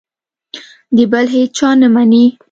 د 0.95 0.97
بل 1.11 1.25
هېچا 1.35 1.69
نه 1.81 1.87
مني. 1.93 2.25